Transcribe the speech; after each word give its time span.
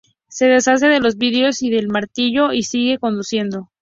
Se 0.29 0.47
deshace 0.47 0.87
de 0.87 0.99
los 0.99 1.15
vidrios 1.17 1.61
y 1.61 1.69
del 1.69 1.87
martillo, 1.87 2.53
y 2.53 2.63
sigue 2.63 2.97
conduciendo. 2.97 3.69